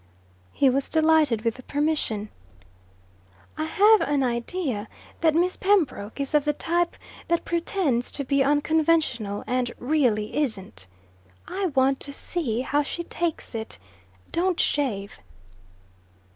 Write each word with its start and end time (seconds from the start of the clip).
He 0.51 0.67
was 0.67 0.89
delighted 0.89 1.43
with 1.43 1.53
the 1.57 1.61
permission. 1.61 2.29
"I 3.55 3.65
have 3.65 4.01
an 4.01 4.23
idea 4.23 4.87
that 5.19 5.35
Miss 5.35 5.55
Pembroke 5.55 6.19
is 6.19 6.33
of 6.33 6.43
the 6.43 6.53
type 6.53 6.95
that 7.27 7.45
pretends 7.45 8.09
to 8.13 8.23
be 8.23 8.43
unconventional 8.43 9.43
and 9.45 9.71
really 9.77 10.35
isn't. 10.35 10.87
I 11.47 11.67
want 11.67 11.99
to 11.99 12.13
see 12.13 12.61
how 12.61 12.81
she 12.81 13.03
takes 13.03 13.53
it. 13.53 13.77
Don't 14.31 14.59
shave." 14.59 15.19